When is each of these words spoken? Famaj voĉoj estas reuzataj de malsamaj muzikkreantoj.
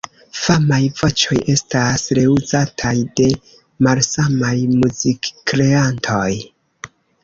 Famaj 0.43 0.79
voĉoj 1.01 1.37
estas 1.55 2.07
reuzataj 2.21 2.95
de 3.21 3.29
malsamaj 3.91 4.55
muzikkreantoj. 4.83 6.29